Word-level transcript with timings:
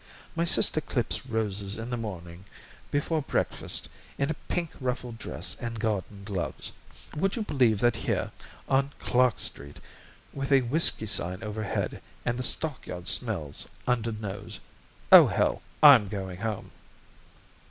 My 0.35 0.45
sister 0.45 0.81
clips 0.81 1.27
roses 1.27 1.77
in 1.77 1.91
the 1.91 1.95
morning, 1.95 2.45
before 2.89 3.21
breakfast, 3.21 3.87
in 4.17 4.31
a 4.31 4.41
pink 4.47 4.71
ruffled 4.81 5.19
dress 5.19 5.55
and 5.59 5.79
garden 5.79 6.23
gloves. 6.23 6.71
Would 7.15 7.35
you 7.35 7.43
believe 7.43 7.79
that, 7.81 7.97
here, 7.97 8.31
on 8.67 8.93
Clark 8.97 9.37
Street, 9.37 9.77
with 10.33 10.51
a 10.51 10.61
whiskey 10.61 11.05
sign 11.05 11.43
overhead, 11.43 12.01
and 12.25 12.39
the 12.39 12.41
stock 12.41 12.87
yard 12.87 13.07
smells 13.07 13.69
undernose? 13.85 14.59
O, 15.11 15.27
hell! 15.27 15.61
I'm 15.83 16.07
going 16.07 16.39
home." 16.39 16.71